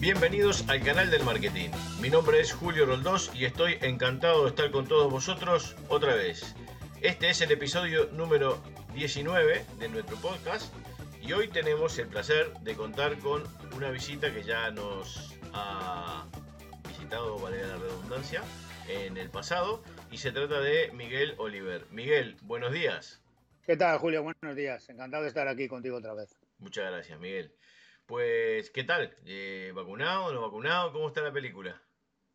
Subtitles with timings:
[0.00, 1.68] Bienvenidos al canal del marketing.
[2.00, 6.54] Mi nombre es Julio Roldós y estoy encantado de estar con todos vosotros otra vez.
[7.02, 8.62] Este es el episodio número
[8.94, 10.72] 19 de nuestro podcast
[11.20, 13.42] y hoy tenemos el placer de contar con
[13.76, 16.26] una visita que ya nos ha
[16.88, 18.42] visitado, valga la redundancia,
[18.88, 21.86] en el pasado y se trata de Miguel Oliver.
[21.90, 23.20] Miguel, buenos días.
[23.66, 24.22] ¿Qué tal, Julio?
[24.22, 24.88] Buenos días.
[24.88, 26.38] Encantado de estar aquí contigo otra vez.
[26.58, 27.52] Muchas gracias, Miguel.
[28.06, 29.16] Pues, ¿qué tal?
[29.24, 30.32] Eh, ¿Vacunado?
[30.32, 30.92] ¿No vacunado?
[30.92, 31.82] ¿Cómo está la película?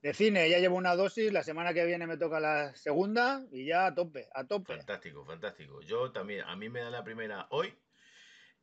[0.02, 3.66] De cine, ya llevo una dosis, la semana que viene me toca la segunda y
[3.66, 4.76] ya a tope, a tope.
[4.76, 5.82] Fantástico, fantástico.
[5.82, 7.74] Yo también, a mí me da la primera hoy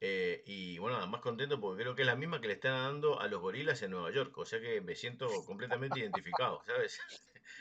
[0.00, 3.20] eh, y bueno, más contento porque creo que es la misma que le están dando
[3.20, 7.00] a los gorilas en Nueva York, o sea que me siento completamente identificado, ¿sabes?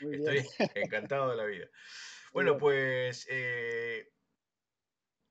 [0.00, 1.68] Estoy encantado de la vida.
[2.32, 4.12] Bueno, pues eh,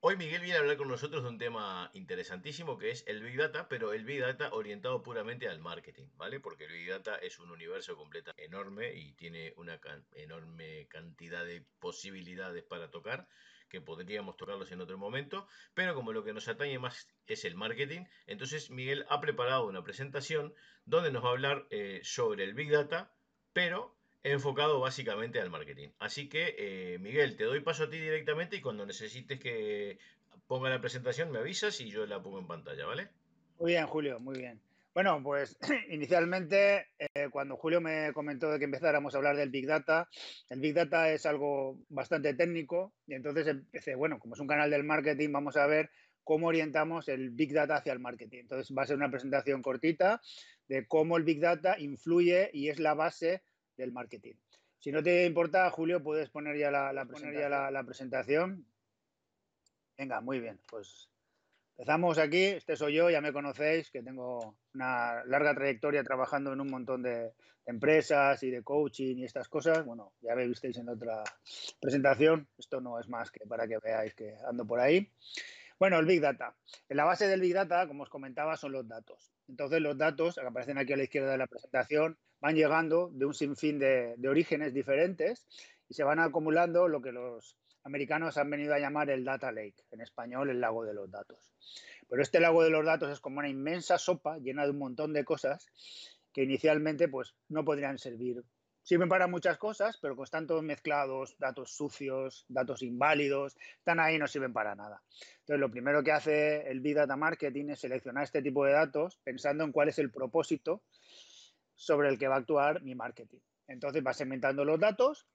[0.08, 3.38] Hoy Miguel viene a hablar con nosotros de un tema interesantísimo que es el Big
[3.38, 6.40] Data, pero el Big Data orientado puramente al marketing, ¿vale?
[6.40, 9.80] Porque el Big Data es un universo completo enorme y tiene una
[10.14, 13.28] enorme cantidad de posibilidades para tocar
[13.70, 17.56] que podríamos tocarlos en otro momento, pero como lo que nos atañe más es el
[17.56, 20.54] marketing, entonces Miguel ha preparado una presentación
[20.86, 23.12] donde nos va a hablar eh, sobre el Big Data,
[23.54, 25.90] pero enfocado básicamente al marketing.
[26.00, 30.00] Así que, eh, Miguel, te doy paso a ti directamente y cuando necesites que
[30.48, 33.10] ponga la presentación me avisas y yo la pongo en pantalla, ¿vale?
[33.60, 34.60] Muy bien, Julio, muy bien.
[34.96, 35.58] Bueno, pues
[35.90, 40.08] inicialmente, eh, cuando Julio me comentó de que empezáramos a hablar del Big Data,
[40.50, 44.72] el Big Data es algo bastante técnico y entonces empecé, bueno, como es un canal
[44.72, 45.92] del marketing, vamos a ver
[46.24, 48.40] cómo orientamos el Big Data hacia el marketing.
[48.40, 50.22] Entonces va a ser una presentación cortita
[50.70, 53.44] de cómo el Big Data influye y es la base
[53.76, 54.36] del marketing.
[54.80, 58.66] Si no te importa, Julio, puedes poner ya la, la, presentación.
[59.98, 60.62] Venga, muy bien.
[60.70, 61.10] Pues
[61.78, 62.44] empezamos aquí.
[62.44, 67.04] Este soy yo, ya me conocéis, que tengo una larga trayectoria trabajando en un montón
[67.04, 67.34] de
[67.66, 69.86] empresas y de coaching y estas cosas.
[69.86, 71.24] Bueno, ya me visteis en otra
[71.80, 72.48] presentación.
[72.58, 75.12] Esto no es más que para que veáis que ando por ahí.
[75.78, 76.56] Bueno, el Big Data.
[76.88, 79.34] En la base del Big Data, como os comentaba, son los datos.
[79.50, 83.26] Entonces, los datos que aparecen aquí a la izquierda de la presentación van llegando de
[83.26, 85.46] un sinfín de, orígenes diferentes
[85.88, 89.86] y se van acumulando lo que los americanos han venido a llamar el data lake,
[89.92, 91.54] en español el lago de los datos.
[92.10, 95.14] Pero este lago de los datos es como una inmensa sopa llena de un montón
[95.14, 95.68] de cosas
[96.34, 98.44] que inicialmente pues, no podrían servir.
[98.82, 104.16] Sirven para muchas cosas, pero como están todos mezclados, datos sucios, datos inválidos, están ahí
[104.16, 105.02] y no sirven para nada.
[105.40, 109.20] Entonces, lo primero que hace el Big Data Marketing es seleccionar este tipo de datos
[109.24, 110.84] pensando en cuál es el propósito
[111.74, 113.40] sobre el que va a actuar mi marketing.
[113.68, 115.26] Entonces va segmentando los datos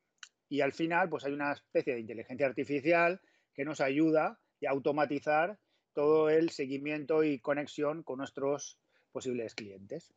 [0.50, 3.22] y al final pues hay una especie de inteligencia artificial
[3.54, 5.58] que nos ayuda a automatizar
[5.94, 8.78] todo el seguimiento y conexión con nuestros
[9.12, 10.12] posibles clientes.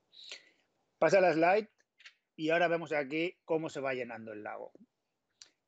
[0.97, 1.69] Pasa la slide
[2.35, 4.71] y ahora vemos aquí cómo se va llenando el lago.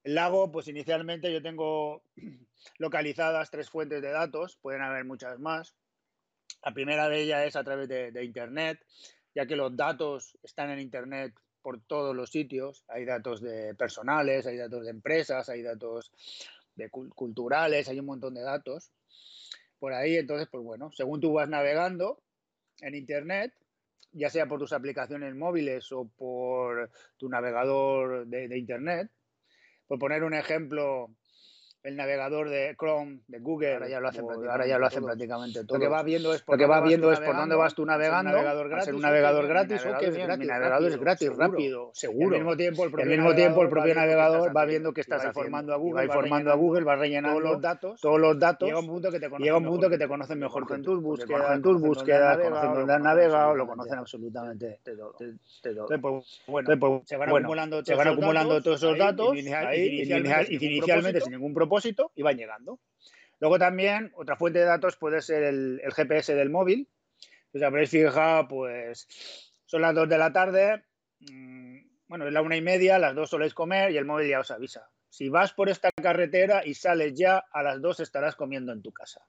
[0.04, 2.04] El lago, pues inicialmente yo tengo
[2.80, 5.76] localizadas tres fuentes de datos, pueden haber muchas más.
[6.64, 8.84] La primera de ellas es a través de, de Internet,
[9.36, 12.86] ya que los datos están en Internet por todos los sitios.
[12.90, 16.12] Hay datos de personales, hay datos de empresas, hay datos
[16.76, 18.92] de culturales, hay un montón de datos
[19.80, 20.16] por ahí.
[20.16, 22.22] Entonces, pues bueno, según tú vas navegando
[22.82, 23.52] en Internet,
[24.12, 29.10] ya sea por tus aplicaciones móviles o por tu navegador de, de Internet,
[29.88, 31.16] por poner un ejemplo,
[31.86, 35.04] el navegador de Chrome, de Google, ahora ya lo hacen, prácticamente, ahora ya lo hacen
[35.04, 35.78] prácticamente todo.
[35.78, 38.36] Lo que va viendo es por, va viendo es por dónde vas tú navegando, un
[38.38, 42.36] navegador gratis, un navegador gratis, o que mi navegador es gratis, rápido, seguro.
[42.36, 45.74] Al mismo tiempo el propio, mismo tiempo, el propio navegador va viendo que estás informando
[45.74, 48.68] a Google, va informando a Google, va rellenando todos los datos, todos los datos.
[48.68, 51.02] Llega un punto que te conocen, llega un punto que te conocen mejor en tus
[51.04, 54.80] búsquedas, en tus búsquedas, conocen dónde has navegado, lo conocen absolutamente.
[54.84, 55.14] todo.
[56.02, 57.30] Pues, bueno, se van
[58.08, 61.75] acumulando todos esos datos inicialmente sin ningún propósito
[62.16, 62.80] y van llegando.
[63.40, 66.88] Luego también, otra fuente de datos puede ser el, GPS del móvil.
[67.52, 69.08] Pues habréis fijado, pues
[69.66, 70.84] son las 2 de la tarde,
[71.20, 71.78] mm,
[72.08, 74.52] bueno, es la una y media, las 2 soléis comer y el móvil ya os
[74.52, 74.90] avisa.
[75.10, 78.92] Si vas por esta carretera y sales ya, a las 2 estarás comiendo en tu
[78.92, 79.26] casa.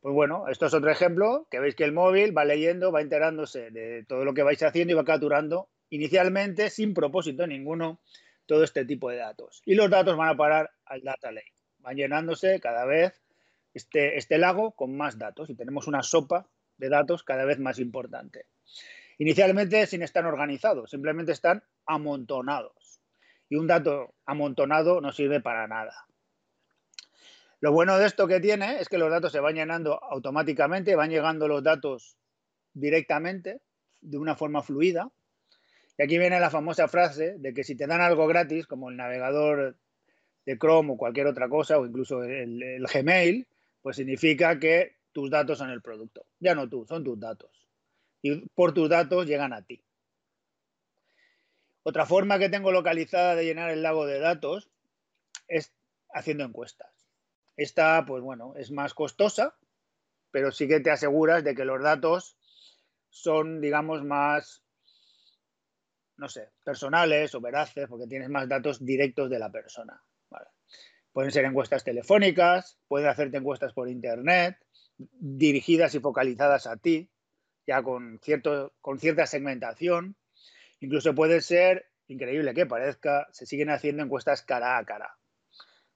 [0.00, 3.70] Pues bueno, esto es otro ejemplo, que veis que el móvil va leyendo, va enterándose
[3.70, 8.00] de todo lo que vais haciendo y va capturando inicialmente, sin propósito ninguno,
[8.46, 9.62] todo este tipo de datos.
[9.66, 13.22] Y los datos van a parar al data lake van llenándose cada vez
[13.74, 17.78] este, este lago con más datos y tenemos una sopa de datos cada vez más
[17.78, 18.46] importante.
[19.18, 23.00] Inicialmente sin estar organizados, simplemente están amontonados.
[23.48, 26.06] Y un dato amontonado no sirve para nada.
[27.60, 31.10] Lo bueno de esto que tiene es que los datos se van llenando automáticamente, van
[31.10, 32.16] llegando los datos
[32.72, 33.60] directamente,
[34.00, 35.10] de una forma fluida.
[35.96, 38.96] Y aquí viene la famosa frase de que si te dan algo gratis, como el
[38.96, 39.76] navegador
[40.44, 43.46] de Chrome o cualquier otra cosa, o incluso el, Gmail,
[43.80, 46.26] pues significa que tus datos son el producto.
[46.40, 47.68] Ya no tú, son tus datos.
[48.22, 49.84] Y por tus datos llegan a ti.
[51.82, 54.70] Otra forma que tengo localizada de llenar el lago de datos
[55.48, 55.74] es
[56.12, 56.92] haciendo encuestas.
[57.56, 59.56] Esta, pues bueno, es más costosa,
[60.30, 62.36] pero sí que te aseguras de que los datos
[63.10, 64.64] son, digamos, más,
[66.16, 70.02] no sé, personales o veraces, porque tienes más datos directos de la persona.
[71.12, 74.56] Pueden ser encuestas telefónicas, pueden hacerte encuestas por internet,
[74.96, 77.10] dirigidas y focalizadas a ti,
[77.66, 80.16] ya con, cierto, con cierta segmentación.
[80.80, 85.16] Incluso puede ser, increíble que parezca, se siguen haciendo encuestas cara a cara.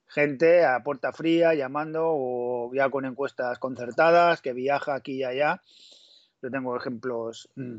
[0.05, 5.61] Gente a puerta fría llamando o ya con encuestas concertadas que viaja aquí y allá
[6.41, 7.77] yo tengo ejemplos mm,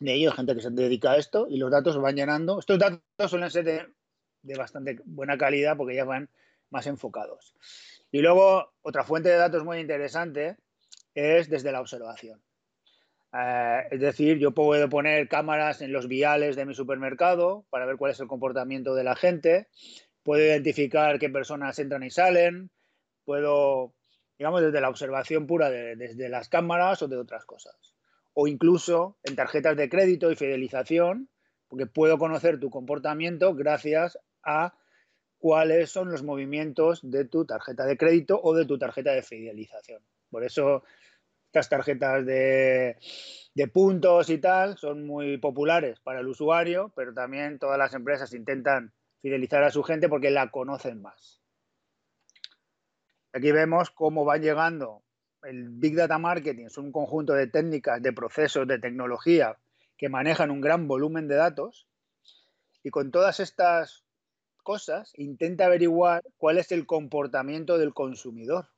[0.00, 2.58] de ello, gente que se dedica a esto y los datos van llenando.
[2.58, 3.64] Estos datos suelen ser
[4.42, 6.28] de, bastante buena calidad porque ya van
[6.72, 7.54] más enfocados.
[8.10, 10.56] Y luego, otra fuente de datos muy interesante
[11.14, 12.42] es desde la observación.
[13.32, 17.96] Eh, es decir, yo puedo poner cámaras en los viales de mi supermercado para ver
[17.96, 19.68] cuál es el comportamiento de la gente,
[20.22, 22.70] puedo identificar qué personas entran y salen,
[23.24, 23.94] puedo
[24.42, 27.94] digamos, desde la observación pura desde las cámaras o de otras cosas.
[28.34, 31.28] O incluso en tarjetas de crédito y fidelización,
[31.68, 34.74] porque puedo conocer tu comportamiento gracias a
[35.42, 40.00] cuáles son los movimientos de tu tarjeta de crédito o de tu tarjeta de fidelización.
[40.30, 40.84] Por eso
[41.46, 42.96] estas tarjetas de,
[43.52, 48.32] de, puntos y tal son muy populares para el usuario, pero también todas las empresas
[48.34, 51.42] intentan fidelizar a su gente porque la conocen más.
[53.32, 55.02] Aquí vemos cómo va llegando
[55.42, 59.58] el Big Data Marketing, es un conjunto de técnicas, de procesos, de tecnología
[59.96, 61.88] que manejan un gran volumen de datos
[62.84, 64.01] y con todas estas
[64.62, 68.68] cosas intenta averiguar cuál es el comportamiento del consumidor.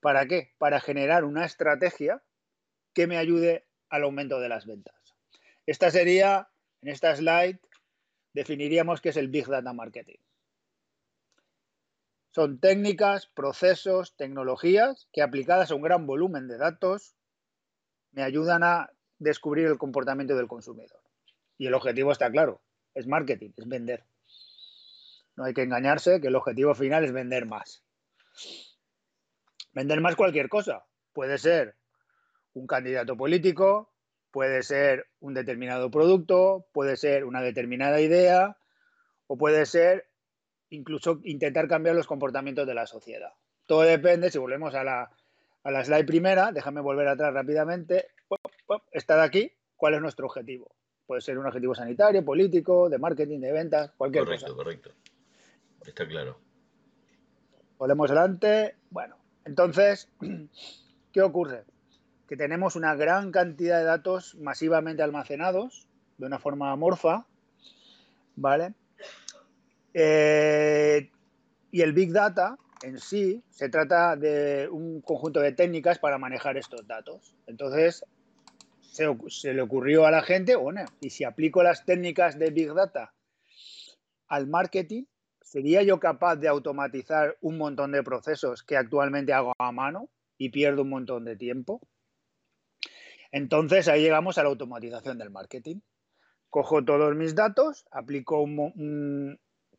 [0.00, 0.52] ¿Para qué?
[0.58, 2.22] Para generar una estrategia
[2.92, 4.94] que me ayude al aumento de las ventas.
[5.66, 6.48] Esta sería,
[6.80, 7.58] en esta slide,
[8.32, 10.18] definiríamos qué es el Big Data Marketing.
[12.30, 17.16] Son técnicas, procesos, tecnologías que aplicadas a un gran volumen de datos
[18.12, 21.00] me ayudan a descubrir el comportamiento del consumidor.
[21.58, 22.60] Y el objetivo está claro,
[22.94, 24.04] es marketing, es vender.
[25.36, 27.84] No hay que engañarse que el objetivo final es vender más.
[29.72, 30.86] Vender más cualquier cosa.
[31.12, 31.76] Puede ser
[32.54, 33.92] un candidato político,
[34.30, 38.56] puede ser un determinado producto, puede ser una determinada idea
[39.26, 40.08] o puede ser
[40.70, 43.32] incluso intentar cambiar los comportamientos de la sociedad.
[43.66, 45.10] Todo depende, si volvemos a la,
[45.64, 48.08] a slide primera, déjame volver atrás rápidamente,
[48.90, 50.74] está de aquí, ¿cuál es nuestro objetivo?
[51.06, 54.48] Puede ser un objetivo sanitario, político, de marketing, de ventas, cualquier cosa.
[54.48, 55.15] Correcto, correcto.
[55.86, 56.38] Está claro.
[57.78, 58.76] Volvemos adelante.
[58.90, 60.08] Bueno, entonces,
[61.12, 61.64] ¿qué ocurre?
[62.28, 65.88] Que tenemos una gran cantidad de datos masivamente almacenados
[66.18, 67.26] de una forma amorfa,
[68.34, 68.74] ¿vale?
[69.94, 71.10] Eh,
[71.70, 76.56] y el Big Data en sí se trata de un conjunto de técnicas para manejar
[76.56, 77.34] estos datos.
[77.46, 78.04] Entonces,
[78.80, 83.12] se, le ocurrió a la gente, bueno, y si aplico las técnicas de Big Data
[84.28, 85.04] al marketing,
[85.56, 90.50] ¿sería yo capaz de automatizar un montón de procesos que actualmente hago a mano y
[90.50, 91.80] pierdo un montón de tiempo?
[93.32, 95.80] Entonces ahí llegamos a la automatización del marketing.
[96.50, 98.44] Cojo todos mis datos, aplico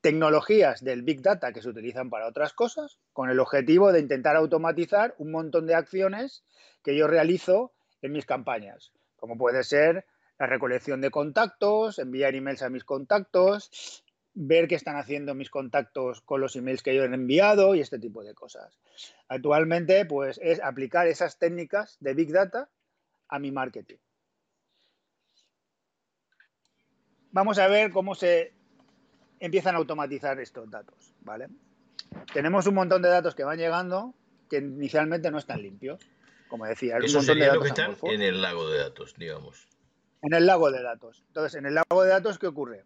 [0.01, 4.35] tecnologías del Big Data que se utilizan para otras cosas, con el objetivo de intentar
[4.35, 6.43] automatizar un montón de acciones
[6.81, 10.07] que yo realizo en mis campañas, como puede ser
[10.39, 14.03] la recolección de contactos, enviar emails a mis contactos,
[14.39, 17.97] ver qué están haciendo mis contactos con los emails que yo he enviado y este
[17.97, 18.77] tipo de cosas.
[19.27, 22.69] Actualmente, pues es aplicar esas técnicas de Big Data
[23.29, 23.97] a mi marketing.
[27.31, 28.53] Vamos a ver cómo se
[29.39, 31.47] empiezan a automatizar estos datos, ¿vale?
[32.31, 34.13] Tenemos un montón de datos que van llegando
[34.51, 35.99] que inicialmente no están limpios,
[36.47, 36.97] como decía.
[36.97, 39.67] Eso sería lo que están en el lago de datos, digamos.
[40.21, 41.23] En el lago de datos.
[41.27, 42.85] Entonces, en el lago de datos, ¿qué ocurre?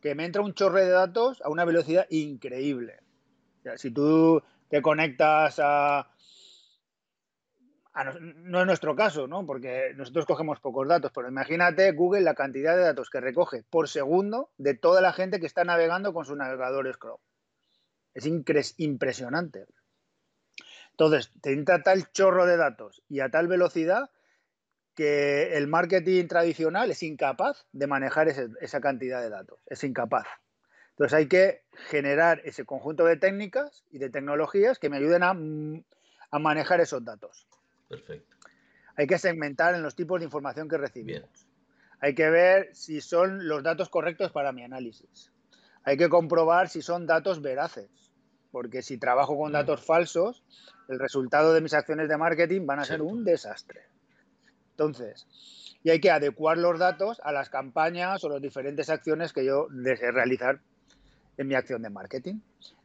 [0.00, 3.00] Que me entra un chorre de datos a una velocidad increíble.
[3.76, 6.10] si tú te conectas a,
[8.20, 9.44] no es nuestro caso, ¿no?
[9.44, 13.88] Porque nosotros cogemos pocos datos, pero imagínate Google la cantidad de datos que recoge por
[13.88, 17.22] segundo de toda la gente que está navegando con sus navegadores Chrome.
[18.14, 18.26] Es
[18.78, 19.66] impresionante.
[20.92, 24.10] Entonces, te entra tal chorro de datos y a tal velocidad
[24.94, 29.60] que el marketing tradicional es incapaz de manejar esa cantidad de datos.
[29.66, 30.26] Es incapaz.
[30.90, 35.30] Entonces hay que generar ese conjunto de técnicas y de tecnologías que me ayuden a,
[35.30, 37.46] a manejar esos datos.
[37.88, 38.36] Perfecto.
[38.96, 41.48] Hay que segmentar en los tipos de información que recibimos.
[42.00, 45.32] Hay que ver si son los datos correctos para mi análisis.
[45.84, 47.90] Hay que comprobar si son datos veraces,
[48.50, 49.54] porque si trabajo con mm.
[49.54, 50.44] datos falsos,
[50.88, 53.86] el resultado de mis acciones de marketing van a ser un desastre.
[54.80, 55.26] Entonces,
[55.82, 59.66] y hay que adecuar los datos a las campañas o las diferentes acciones que yo
[59.70, 60.58] desee realizar
[61.36, 62.36] en mi acción de marketing.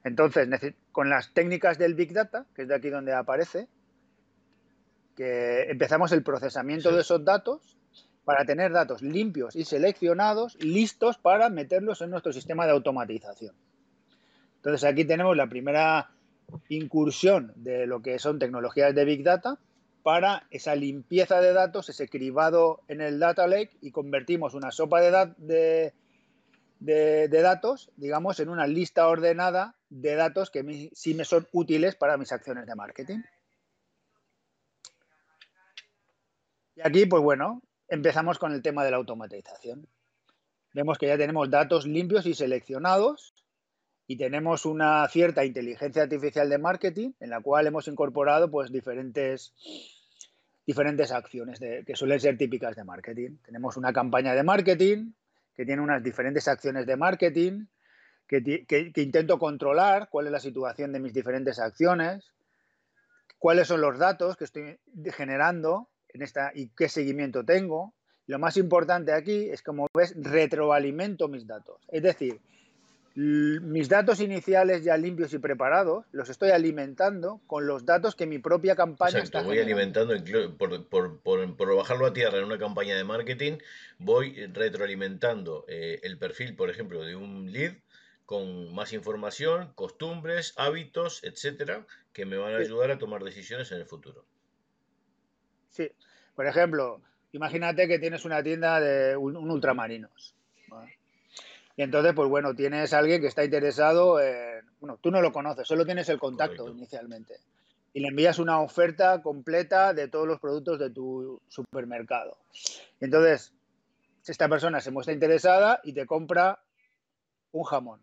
[0.04, 0.50] Entonces,
[0.92, 3.70] con las técnicas del Big Data, que es de aquí donde aparece,
[5.16, 7.78] que empezamos el procesamiento de esos datos
[8.26, 13.56] para tener datos limpios y seleccionados, listos para meterlos en nuestro sistema de automatización.
[14.58, 16.12] Entonces aquí tenemos la primera
[16.68, 19.58] incursión de lo que son tecnologías de Big Data
[20.06, 25.02] para esa limpieza de datos, ese cribado en el Data Lake y convertimos una sopa
[25.02, 25.94] de,
[27.42, 32.32] datos, digamos, en una lista ordenada de datos que sí me son útiles para mis
[32.32, 33.24] acciones de marketing.
[36.76, 39.88] Y aquí, pues bueno, empezamos con el tema de la automatización.
[40.76, 43.34] Vemos que ya tenemos datos limpios y seleccionados
[44.08, 49.54] y tenemos una cierta inteligencia artificial de marketing en la cual hemos incorporado pues diferentes,
[50.66, 53.38] diferentes acciones que suelen ser típicas de marketing.
[53.44, 55.12] Tenemos una campaña de marketing
[55.54, 57.66] que tiene unas diferentes acciones de marketing,
[58.28, 62.34] que, que intento controlar cuál es la situación de mis diferentes acciones,
[63.38, 64.80] cuáles son los datos que estoy
[65.14, 65.90] generando
[66.24, 67.94] esta y qué seguimiento tengo.
[68.28, 71.86] Lo más importante aquí es, como ves, retroalimento mis datos.
[71.90, 72.42] Es decir,
[73.16, 78.40] mis datos iniciales ya limpios y preparados los estoy alimentando con los datos que mi
[78.40, 80.14] propia campaña Exacto, voy alimentando
[80.58, 83.58] por, por, bajarlo a tierra en una campaña de marketing,
[84.00, 87.76] voy retroalimentando eh, el perfil, por ejemplo, de un lead
[88.26, 93.78] con más información, costumbres, hábitos, etcétera, que me van a ayudar a tomar decisiones en
[93.78, 94.26] el futuro.
[95.70, 95.90] Sí,
[96.36, 100.36] por ejemplo, imagínate que tienes una tienda de un, ultramarinos.
[101.78, 104.66] Y entonces, pues bueno, tienes a alguien que está interesado en.
[104.80, 107.36] Bueno, tú no lo conoces, solo tienes el contacto inicialmente.
[107.94, 112.38] Y le envías una oferta completa de todos los productos de tu supermercado.
[113.00, 113.54] Y entonces,
[114.26, 116.60] esta persona se muestra interesada y te compra
[117.52, 118.02] un jamón.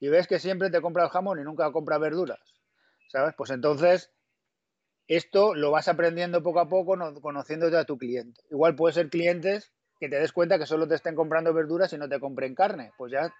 [0.00, 2.40] Y ves que siempre te compra el jamón y nunca compra verduras.
[3.08, 3.34] ¿Sabes?
[3.36, 4.10] Pues entonces
[5.08, 8.40] esto lo vas aprendiendo poco a poco conociéndote a tu cliente.
[8.50, 11.98] Igual puede ser clientes que te des cuenta que solo te estén comprando verduras y
[11.98, 12.92] no te compren carne.
[12.96, 13.34] Pues ya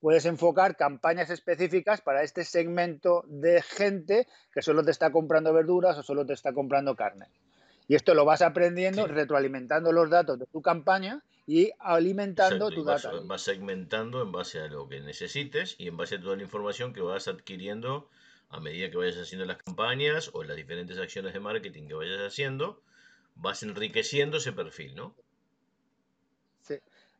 [0.00, 5.98] puedes enfocar campañas específicas para este segmento de gente que solo te está comprando verduras
[5.98, 7.26] o solo te está comprando carne.
[7.88, 13.08] Y esto lo vas aprendiendo, retroalimentando los datos de tu campaña y alimentando tu vas,
[13.24, 16.92] Vas segmentando en base a lo que necesites y en base a toda la información
[16.92, 18.08] que vas adquiriendo
[18.50, 22.20] a medida que vayas haciendo las campañas o las diferentes acciones de marketing que vayas
[22.20, 22.82] haciendo,
[23.34, 25.14] vas enriqueciendo ese perfil, ¿no?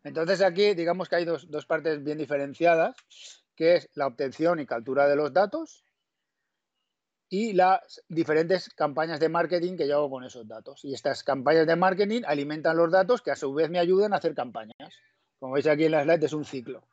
[0.04, 2.96] Entonces aquí digamos que hay dos, partes bien diferenciadas,
[3.54, 5.84] que es la obtención y captura de los datos
[7.28, 10.84] y las diferentes campañas de marketing que yo hago con esos datos.
[10.84, 14.16] Y estas campañas de marketing alimentan los datos que a su vez me ayudan a
[14.16, 14.94] hacer campañas.
[15.38, 16.86] Como veis aquí en la slide es un ciclo.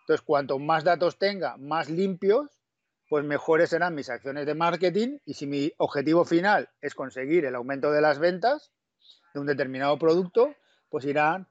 [0.00, 2.58] Entonces, cuanto más datos tenga, más limpios,
[3.08, 7.54] pues mejores serán mis acciones de marketing y si mi objetivo final es conseguir el
[7.54, 8.72] aumento de las ventas
[9.32, 10.54] de un determinado producto,
[10.90, 11.48] pues irán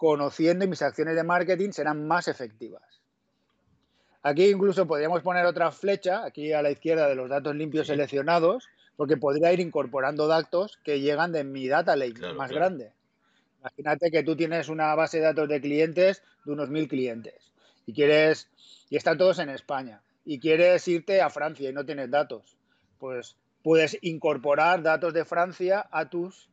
[0.00, 3.02] conociendo y mis acciones de marketing serán más efectivas.
[4.22, 8.66] Aquí incluso podríamos poner otra flecha, aquí a la izquierda de los datos limpios seleccionados,
[8.96, 12.94] porque podría ir incorporando datos que llegan de mi data lake más grande.
[13.60, 17.52] Imagínate que tú tienes una base de datos de clientes de unos mil clientes
[17.84, 18.48] y quieres,
[18.88, 22.56] y están todos en España y quieres irte a Francia y no tienes datos,
[22.98, 26.49] pues puedes incorporar datos de Francia a tus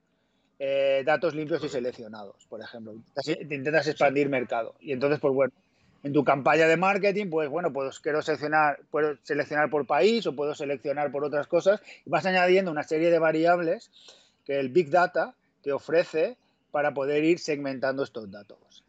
[0.60, 2.96] eh, datos limpios y seleccionados, por ejemplo.
[3.40, 4.76] Intentas expandir mercado.
[4.80, 5.54] Y entonces, pues bueno,
[6.04, 10.36] en tu campaña de marketing, pues bueno, pues quiero seleccionar, puedo seleccionar por país o
[10.36, 13.92] puedo seleccionar por otras cosas y vas añadiendo una serie de variables
[14.46, 16.38] que el Big Data te ofrece
[16.72, 18.84] para poder ir segmentando estos datos.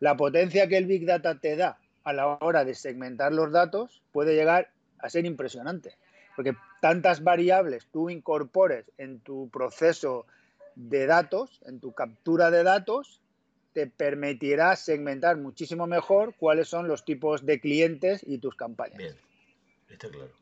[0.00, 4.02] La potencia que el Big Data te da a la hora de segmentar los datos
[4.12, 5.96] puede llegar a ser impresionante.
[6.34, 10.26] porque tantas variables tú incorpores en tu proceso
[10.74, 13.20] de datos, en tu captura de datos,
[13.72, 18.98] te permitirá segmentar muchísimo mejor cuáles son los tipos de clientes y tus campañas.
[18.98, 19.16] Bien,
[19.88, 20.32] está claro.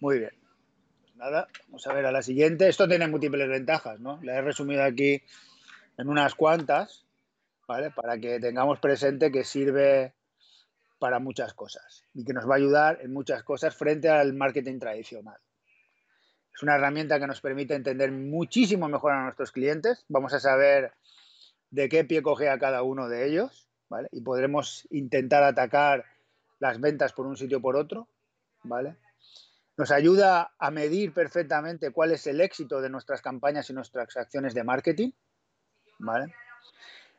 [0.00, 0.32] Muy bien.
[1.16, 2.68] Nada, vamos a ver a la siguiente.
[2.68, 4.20] Esto tiene múltiples ventajas, ¿no?
[4.22, 5.22] La he resumido aquí
[5.96, 7.06] en unas cuantas,
[7.66, 7.90] ¿vale?
[7.90, 10.14] Para que tengamos presente que sirve
[10.98, 14.78] para muchas cosas y que nos va a ayudar en muchas cosas frente al marketing
[14.78, 15.38] tradicional.
[16.56, 20.06] Es una herramienta que nos permite entender muchísimo mejor a nuestros clientes.
[20.08, 20.94] Vamos a saber
[21.70, 24.08] de qué pie coge a cada uno de ellos, ¿vale?
[24.10, 26.06] Y podremos intentar atacar
[26.58, 28.08] las ventas por un sitio o por otro,
[28.62, 28.96] ¿vale?
[29.76, 34.54] Nos ayuda a medir perfectamente cuál es el éxito de nuestras campañas y nuestras acciones
[34.54, 35.10] de marketing,
[35.98, 36.34] ¿vale?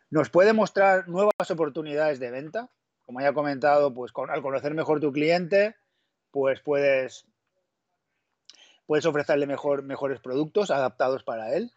[0.09, 2.71] Nos puede mostrar nuevas oportunidades de venta.
[3.05, 5.75] Como ya he comentado, pues al conocer mejor tu cliente,
[6.31, 7.27] pues puedes,
[8.87, 11.71] puedes ofrecerle mejor, mejores productos adaptados para él.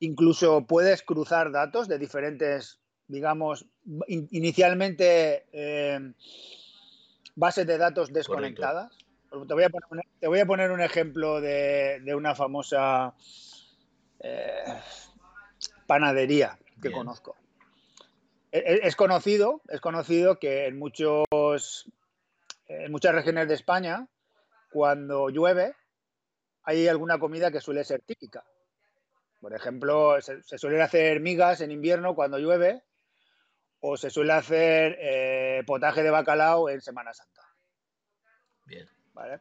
[0.00, 3.66] Incluso puedes cruzar datos de diferentes, digamos,
[4.08, 6.12] inicialmente eh,
[7.34, 8.92] bases de datos desconectadas.
[9.30, 13.14] Te voy, a poner un, te voy, a poner un, ejemplo de, una famosa
[14.20, 14.64] eh,
[15.86, 17.36] panadería que conozco.
[18.50, 21.26] E, e, es, conocido, es conocido que en muchos
[22.68, 24.06] en muchas regiones de España,
[24.70, 25.74] cuando llueve,
[26.68, 28.44] hay alguna comida que suele ser típica.
[29.40, 32.82] Por ejemplo, se, suele hacer migas en invierno cuando llueve
[33.80, 37.40] o se suele hacer eh, potaje de bacalao en Semana Santa.
[38.66, 38.86] Bien.
[39.14, 39.40] ¿Vale?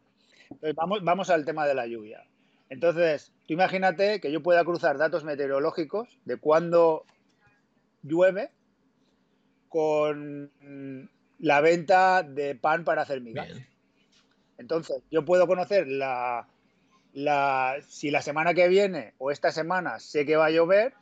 [0.50, 2.26] Entonces vamos, vamos al tema de la lluvia.
[2.70, 7.04] Entonces, tú imagínate que yo pueda cruzar datos meteorológicos de cuándo
[8.04, 8.52] llueve
[9.68, 13.50] con la venta de pan para hacer migas.
[14.58, 16.48] Entonces, yo puedo conocer la,
[17.14, 20.94] si la semana que viene o esta semana sé que va a llover,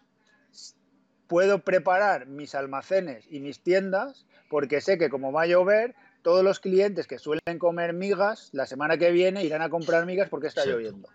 [1.28, 6.44] puedo preparar mis almacenes y mis tiendas porque sé que como va a llover, todos
[6.44, 10.48] los clientes que suelen comer migas la semana que viene irán a comprar migas porque
[10.48, 11.10] está lloviendo.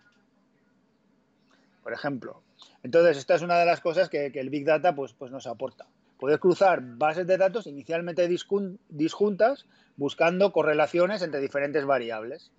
[1.83, 2.41] Por ejemplo.
[2.83, 5.87] Entonces, esta es una de las cosas que, el Big Data pues, pues nos aporta.
[6.19, 9.65] Puedes cruzar bases de datos inicialmente disjuntas
[9.97, 12.51] buscando correlaciones entre diferentes variables.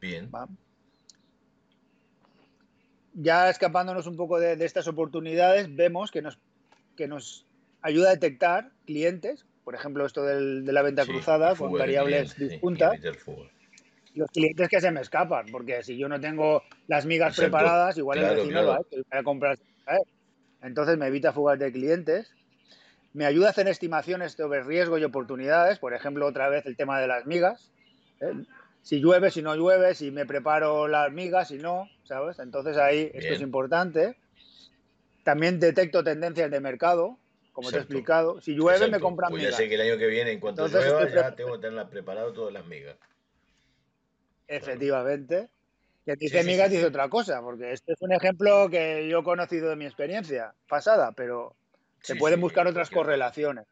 [0.00, 0.30] Bien
[3.20, 6.38] ya escapándonos un poco de, estas oportunidades, vemos que nos,
[6.96, 7.46] que nos
[7.82, 12.98] ayuda a detectar clientes, por ejemplo, esto de la venta cruzada con variables disjuntas.
[14.14, 18.18] los clientes que se me escapan, porque si yo no tengo las migas preparadas, igual
[18.18, 19.58] el vecino lo ha hecho a comprar.
[20.62, 22.32] Entonces me evita fugas de clientes.
[23.12, 27.00] Me ayuda a hacer estimaciones sobre riesgo y oportunidades, por ejemplo, otra vez el tema
[27.00, 27.72] de las migas.
[28.20, 28.32] ¿eh?
[28.88, 32.38] Si llueve, si no llueve, si me preparo las migas, si no, ¿sabes?
[32.38, 34.16] Entonces ahí esto es importante.
[35.24, 37.18] También detecto tendencias de mercado,
[37.52, 38.40] como te he explicado.
[38.40, 41.06] Si llueve, me compran pues ya sé que el año que viene, en cuanto llueva,
[41.06, 42.96] ya tengo que tenerlas preparado todas las migas.
[44.46, 45.50] Efectivamente.
[46.06, 49.68] Que dice migas dice otra cosa, porque este es un ejemplo que yo he conocido
[49.68, 51.54] de mi experiencia pasada, pero
[52.00, 53.66] se pueden buscar otras correlaciones.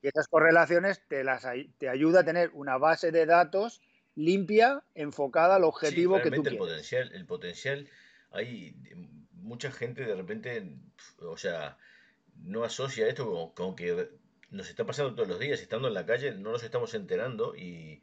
[0.00, 1.44] Y esas correlaciones te, las,
[1.78, 3.82] te ayuda a tener una base de datos
[4.24, 7.88] limpia, enfocada al objetivo que tú el Potencial, el potencial,
[8.30, 8.76] hay
[9.32, 10.64] mucha gente de repente,
[11.20, 11.76] o sea,
[12.36, 14.10] no asocia esto con, que
[14.50, 18.02] nos está pasando todos los días, estando en la calle, no nos estamos enterando y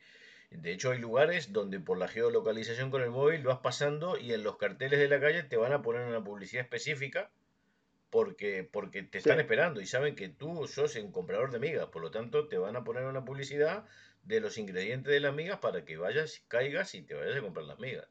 [0.52, 4.44] de hecho hay lugares donde por la geolocalización con el móvil vas pasando y en
[4.44, 7.30] los carteles de la calle te van a poner una publicidad específica
[8.10, 12.02] porque, porque te están esperando y saben que tú sos un comprador de migas, por
[12.02, 13.86] lo tanto te van a poner una publicidad
[14.28, 17.66] de los ingredientes de las migas para que vayas, caigas y te vayas a comprar
[17.66, 18.08] las migas.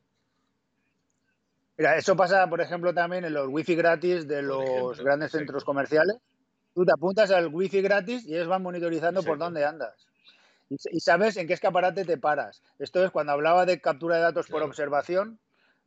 [1.77, 6.17] Mira, eso pasa, por ejemplo, también en los wifi gratis de los grandes centros comerciales.
[6.75, 10.07] Tú te apuntas al wifi gratis y ellos van monitorizando por dónde andas.
[10.71, 12.63] Y, sabes en qué escaparate te paras.
[12.79, 15.39] Esto es cuando hablaba de captura de datos por observación,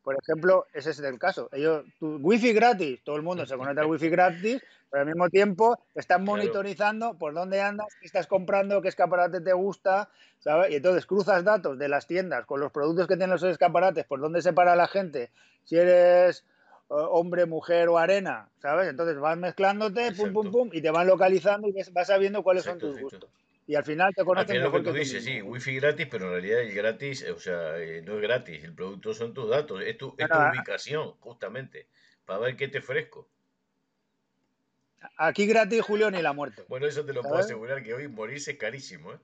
[0.03, 1.49] por ejemplo, ese es el caso.
[1.51, 5.29] Ellos, tu wifi gratis, todo el mundo se conecta al wifi gratis, pero al mismo
[5.29, 10.09] tiempo te están monitorizando por dónde andas, qué estás comprando, qué escaparate te gusta,
[10.39, 10.71] ¿sabes?
[10.71, 14.19] Y entonces cruzas datos de las tiendas con los productos que tienen los escaparates, por
[14.19, 15.31] dónde se para la gente,
[15.65, 16.45] si eres
[16.89, 18.87] eh, hombre, mujer o arena, ¿sabes?
[18.87, 22.79] Entonces vas mezclándote, pum, pum, pum, y te van localizando y vas sabiendo cuáles son
[22.79, 23.29] tus gustos
[23.69, 26.25] y al final te conocen al mejor lo que, tú dices, sí, wifi gratis, pero
[26.25, 29.83] en realidad el gratis, o sea, eh, no es gratis, el producto son tus datos,
[29.85, 31.87] es tu, es tu ubicación, justamente,
[32.25, 33.29] para ver qué te ofrezco.
[35.17, 36.65] Aquí gratis, Julio, ni la muerte.
[36.67, 39.19] Bueno, eso te lo puedo asegurar que hoy morirse es carísimo, ¿eh?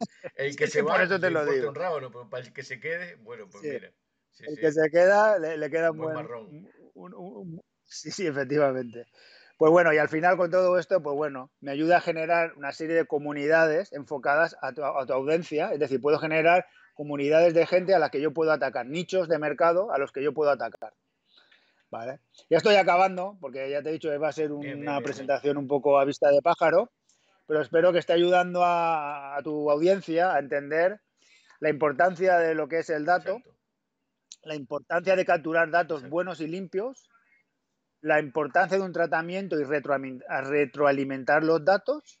[0.36, 1.70] El que se va, por eso te lo digo.
[1.70, 3.90] un rábano, pero para el que se quede, bueno, pues mira.
[4.40, 6.70] el que se queda, le, queda un buen, marrón.
[7.86, 9.06] sí, sí, efectivamente.
[9.56, 12.72] Pues bueno, y al final con todo esto, pues bueno, me ayuda a generar una
[12.72, 18.00] serie de comunidades enfocadas a tu, audiencia, es decir, puedo generar comunidades de gente a
[18.00, 20.92] las que yo puedo atacar, nichos de mercado a los que yo puedo atacar.
[21.88, 22.18] ¿Vale?
[22.50, 25.68] Ya estoy acabando, porque ya te he dicho que va a ser una presentación un
[25.68, 26.90] poco a vista de pájaro,
[27.46, 31.00] pero espero que esté ayudando a, tu audiencia a entender
[31.60, 33.40] la importancia de lo que es el dato,
[34.42, 37.08] la importancia de capturar datos buenos y limpios
[38.04, 42.20] la importancia de un tratamiento y retroalimentar los datos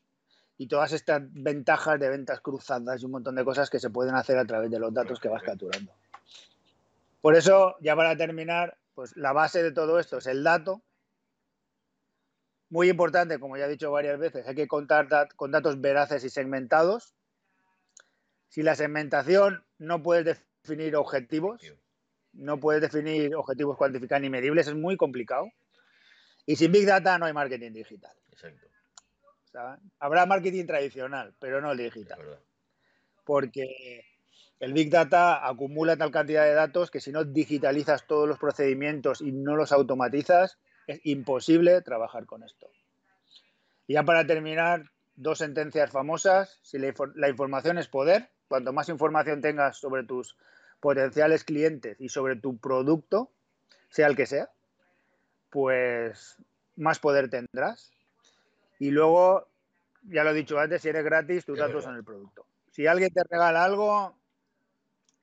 [0.56, 4.14] y todas estas ventajas de ventas cruzadas y un montón de cosas que se pueden
[4.14, 5.92] hacer a través de los datos que vas capturando.
[7.20, 10.80] Por eso, ya para terminar, pues la base de todo esto es el dato.
[12.70, 16.30] Muy importante, como ya he dicho varias veces, hay que contar con datos veraces y
[16.30, 17.14] segmentados.
[18.48, 21.60] Si la segmentación no puedes definir objetivos,
[22.32, 25.50] no puedes definir objetivos cuantificables ni medibles, es muy complicado.
[26.46, 28.16] Y sin Big Data no hay marketing digital.
[28.30, 28.66] Exacto.
[30.00, 32.18] Habrá marketing tradicional, pero no el digital.
[33.24, 34.04] Porque
[34.58, 39.20] el Big Data acumula tal cantidad de datos que si no digitalizas todos los procedimientos
[39.20, 42.68] y no los automatizas, es imposible trabajar con esto.
[43.86, 46.58] Y ya para terminar, dos sentencias famosas.
[46.62, 50.36] Si la, la información es poder, cuanto más información tengas sobre tus
[50.80, 53.30] potenciales clientes y sobre tu producto,
[53.88, 54.50] sea el que sea,
[55.54, 56.36] pues
[56.74, 57.92] más poder tendrás.
[58.80, 59.46] Y luego,
[60.02, 62.44] ya lo he dicho antes, si eres gratis, tus datos son el producto.
[62.72, 64.18] Si alguien te regala algo,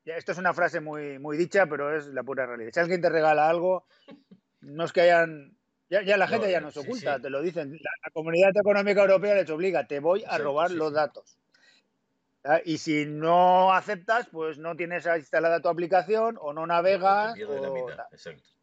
[0.06, 2.72] esto es una frase muy, muy dicha, pero es la pura realidad.
[2.74, 3.86] Si alguien te regala algo,
[4.62, 5.58] no es que hayan...
[5.89, 7.74] Ya, la gente ya nos oculta, te lo dicen.
[7.74, 11.38] La, Comunidad Económica Europea les obliga, te voy a robar los datos.
[12.63, 17.36] Y si no aceptas, pues no tienes instalada tu aplicación o no navegas.
[17.46, 18.61] o, Exacto.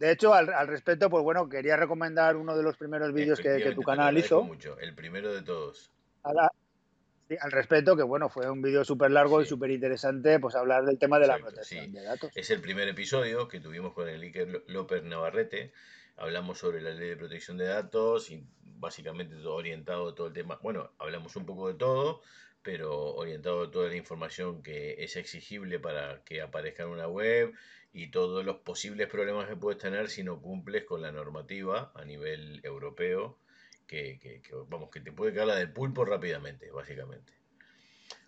[0.00, 3.82] De hecho, al, respecto, pues bueno, quería recomendar uno de los primeros vídeos que, tu
[3.82, 4.42] canal hizo.
[4.42, 5.92] Mucho, el primero de todos.
[6.24, 10.98] al respecto, que bueno, fue un vídeo súper largo y súper interesante, pues hablar del
[10.98, 12.32] tema de la protección de datos.
[12.34, 15.74] Es el primer episodio que tuvimos con el Iker López Navarrete.
[16.16, 20.58] Hablamos sobre la ley de protección de datos y básicamente todo orientado todo el tema.
[20.62, 22.22] Bueno, hablamos un poco de todo,
[22.62, 27.52] pero orientado a toda la información que es exigible para que aparezca en una web
[27.92, 32.04] y todos los posibles problemas que puedes tener si no cumples con la normativa a
[32.04, 33.38] nivel europeo,
[33.86, 37.32] que, vamos, que te puede caer la del pulpo rápidamente, básicamente.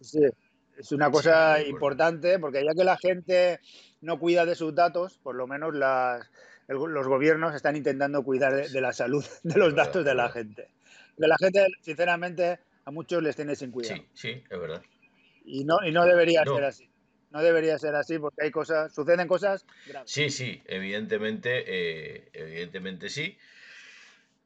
[0.01, 0.21] Sí,
[0.77, 3.61] es una cosa importante porque ya que la gente
[4.01, 6.29] no cuida de sus datos, por lo menos las,
[6.67, 10.69] los gobiernos están intentando cuidar de, la salud de los datos de la gente.
[11.17, 13.97] De la gente, sinceramente, a muchos les tiene sin cuidado.
[13.97, 14.83] Sí, sí, es verdad.
[15.45, 16.92] Y no, y no debería ser así
[17.33, 20.11] no debería ser así porque hay cosas, suceden cosas graves.
[20.11, 23.39] Sí, sí, evidentemente, eh, evidentemente sí.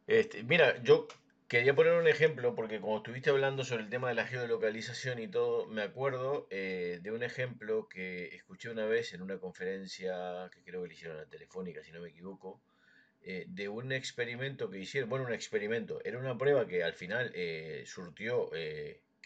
[0.07, 1.09] Este, mira, yo
[1.49, 5.29] quería poner un ejemplo porque como estuviste hablando sobre el tema de la geolocalización y
[5.29, 10.63] todo, me acuerdo eh, de un ejemplo que escuché una vez en una conferencia que
[10.63, 12.61] creo que le hicieron a Telefónica, si no me equivoco,
[13.23, 17.33] eh, de un experimento que hicieron, bueno, un experimento, era una prueba que al final
[17.85, 18.51] surtió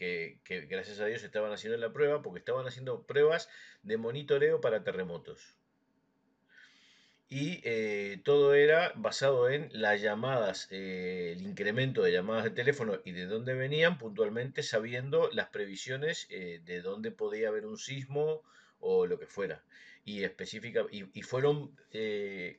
[0.00, 3.48] que, gracias a Dios estaban haciendo la prueba porque estaban haciendo pruebas
[3.82, 5.56] de monitoreo para terremotos.
[7.28, 12.98] Y eh, todo era basado en las llamadas, eh, el incremento de llamadas de teléfono
[13.04, 18.42] y de dónde venían, puntualmente sabiendo las previsiones eh, de dónde podía haber un sismo
[18.80, 19.62] o lo que fuera.
[20.04, 21.76] Y, específica, y, fueron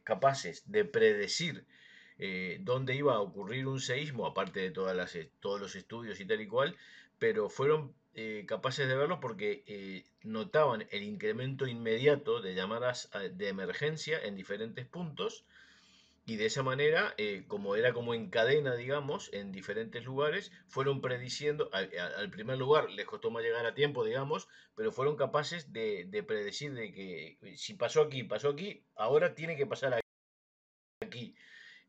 [0.03, 1.65] capaces de predecir
[2.59, 6.39] dónde iba a ocurrir un seísmo, aparte de todas las, todos los estudios y tal
[6.39, 6.77] y cual,
[7.21, 13.47] pero fueron eh, capaces de verlo porque eh, notaban el incremento inmediato de llamadas de
[13.47, 15.45] emergencia en diferentes puntos
[16.25, 20.99] y de esa manera, eh, como era como en cadena, digamos, en diferentes lugares, fueron
[20.99, 26.25] prediciendo, al, primer lugar les costó más llegar a tiempo, digamos, pero fueron capaces de,
[26.27, 30.01] predecir de que si pasó aquí, pasó aquí, ahora tiene que pasar
[31.01, 31.35] aquí.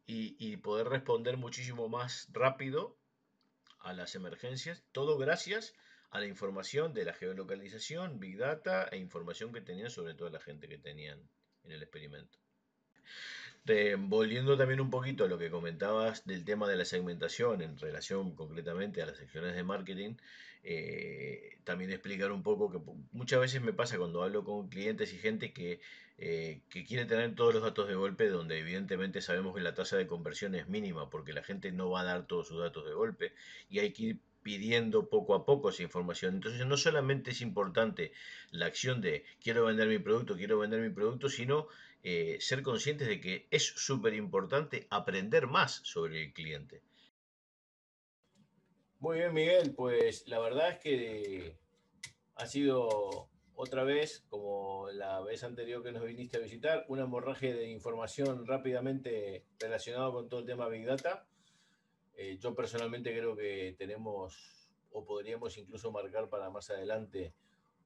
[0.06, 2.98] y poder responder muchísimo más rápido
[3.82, 5.74] a las emergencias, todo gracias
[6.10, 10.40] a la información de la geolocalización, Big Data e información que tenían sobre toda la
[10.40, 11.18] gente que tenían
[11.64, 12.38] en el experimento.
[13.98, 18.34] Volviendo también un poquito a lo que comentabas del tema de la segmentación en relación
[18.34, 20.14] concretamente a las secciones de marketing,
[20.64, 22.78] eh, también explicar un poco que
[23.12, 25.80] muchas veces me pasa cuando hablo con clientes y gente que
[26.24, 29.96] eh, que quiere tener todos los datos de golpe, donde evidentemente sabemos que la tasa
[29.96, 32.92] de conversión es mínima, porque la gente no va a dar todos sus datos de
[32.94, 33.32] golpe,
[33.68, 36.34] y hay que ir pidiendo poco a poco esa información.
[36.34, 38.12] Entonces no solamente es importante
[38.50, 41.68] la acción de quiero vender mi producto, quiero vender mi producto, sino
[42.02, 46.82] eh, ser conscientes de que es súper importante aprender más sobre el cliente.
[48.98, 51.56] Muy bien, Miguel, pues la verdad es que
[52.36, 57.54] ha sido otra vez, como la vez anterior que nos viniste a visitar, un hemorragia
[57.54, 61.26] de información rápidamente relacionado con todo el tema Big Data.
[62.14, 67.34] Eh, yo personalmente creo que tenemos o podríamos incluso marcar para más adelante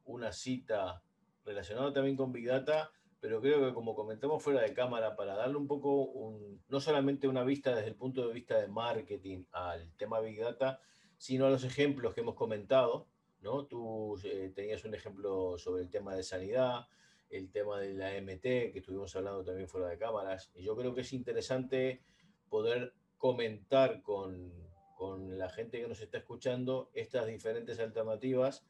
[0.05, 1.03] una cita
[1.45, 5.57] relacionada también con Big Data, pero creo que como comentamos fuera de cámara, para darle
[5.57, 9.91] un poco, un, no solamente una vista desde el punto de vista de marketing al
[9.97, 10.81] tema Big Data,
[11.17, 13.09] sino a los ejemplos que hemos comentado,
[13.41, 13.67] ¿no?
[13.67, 16.87] Tú eh, tenías un ejemplo sobre el tema de sanidad,
[17.31, 20.95] el tema de la MT, que estuvimos hablando también fuera de cámaras, y yo creo
[20.95, 22.03] que es interesante
[22.49, 24.53] poder comentar con,
[24.97, 28.65] con la gente que nos está escuchando estas diferentes alternativas,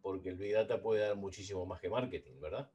[0.00, 2.70] porque el Big Data puede dar muchísimo más que marketing, ¿verdad?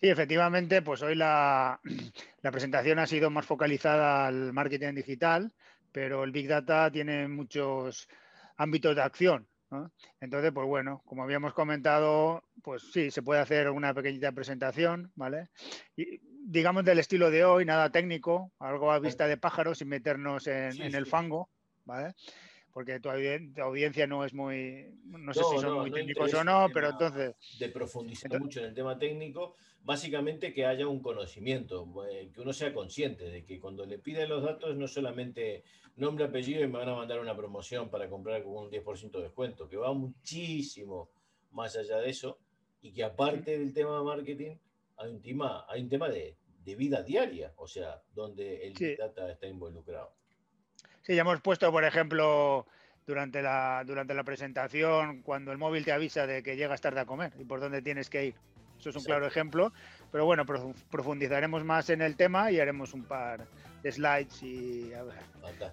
[0.00, 1.80] Sí, efectivamente, pues hoy la,
[2.42, 5.52] la, presentación ha sido más focalizada al marketing digital,
[5.90, 8.08] pero el Big Data tiene muchos
[8.56, 9.48] ámbitos de acción.
[10.20, 15.48] Entonces, pues bueno, como habíamos comentado, pues sí, se puede hacer una pequeñita presentación, ¿vale?
[15.96, 20.46] Y, digamos del estilo de hoy, nada técnico, algo a vista de pájaro sin meternos
[20.46, 21.48] en, el fango,
[21.84, 22.14] ¿vale?
[22.72, 26.90] Porque tu, audiencia no es muy, no sé si son muy técnicos o no, pero
[26.90, 27.34] entonces...
[27.58, 32.52] De profundizar mucho en el tema técnico, básicamente que haya un conocimiento, eh, que uno
[32.52, 35.64] sea consciente de que cuando le piden los datos no solamente
[35.96, 39.22] nombre, apellido y me van a mandar una promoción para comprar con un 10% de
[39.22, 41.10] descuento, que va muchísimo
[41.50, 42.38] más allá de eso
[42.82, 44.56] y que aparte del tema de marketing
[44.98, 46.36] hay un tema, hay un tema de,
[46.76, 50.12] vida diaria, o sea, donde el data está involucrado.
[51.02, 52.66] Sí, ya hemos puesto, por ejemplo,
[53.06, 57.06] durante la, durante la presentación, cuando el móvil te avisa de que llegas tarde a
[57.06, 58.34] comer y por dónde tienes que ir.
[58.78, 59.72] Eso es un claro ejemplo.
[60.10, 60.44] Pero bueno,
[60.90, 63.46] profundizaremos más en el tema y haremos un par
[63.82, 64.92] de slides y,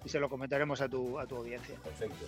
[0.04, 1.74] y se lo comentaremos a tu, a tu audiencia.
[1.82, 2.26] Perfecto.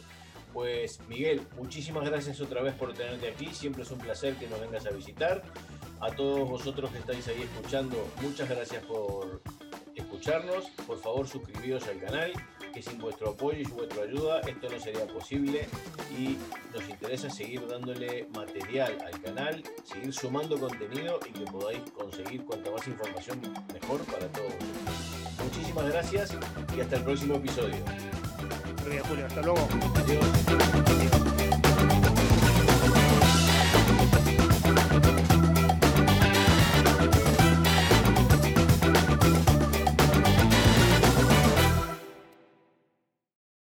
[0.56, 3.52] Pues Miguel, muchísimas gracias otra vez por tenerte aquí.
[3.52, 5.42] Siempre es un placer que nos vengas a visitar.
[6.00, 9.42] A todos vosotros que estáis ahí escuchando, muchas gracias por
[9.94, 10.70] escucharnos.
[10.86, 12.32] Por favor, suscribíos al canal,
[12.72, 15.68] que sin vuestro apoyo y vuestra ayuda esto no sería posible.
[16.18, 16.38] Y
[16.74, 22.70] nos interesa seguir dándole material al canal, seguir sumando contenido y que podáis conseguir cuanta
[22.70, 23.42] más información
[23.74, 24.54] mejor para todos
[25.44, 26.34] Muchísimas gracias
[26.74, 27.84] y hasta el próximo episodio.
[29.08, 29.26] Julio.
[29.26, 29.68] Hasta luego.
[29.96, 31.35] Adiós.